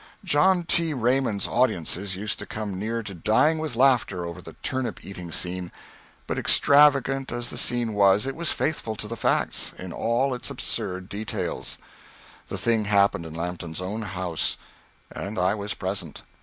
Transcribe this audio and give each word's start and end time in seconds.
John 0.25 0.63
T. 0.63 0.95
Raymond's 0.95 1.47
audiences 1.47 2.15
used 2.15 2.39
to 2.39 2.47
come 2.47 2.79
near 2.79 3.03
to 3.03 3.13
dying 3.13 3.59
with 3.59 3.75
laughter 3.75 4.25
over 4.25 4.41
the 4.41 4.53
turnip 4.63 5.05
eating 5.05 5.31
scene; 5.31 5.71
but, 6.25 6.39
extravagant 6.39 7.31
as 7.31 7.51
the 7.51 7.57
scene 7.59 7.93
was, 7.93 8.25
it 8.25 8.35
was 8.35 8.51
faithful 8.51 8.95
to 8.95 9.07
the 9.07 9.15
facts, 9.15 9.73
in 9.77 9.93
all 9.93 10.33
its 10.33 10.49
absurd 10.49 11.07
details. 11.07 11.77
The 12.47 12.57
thing 12.57 12.85
happened 12.85 13.27
in 13.27 13.35
Lampton's 13.35 13.79
own 13.79 14.01
house, 14.01 14.57
and 15.11 15.37
I 15.37 15.53
was 15.53 15.75
present. 15.75 16.23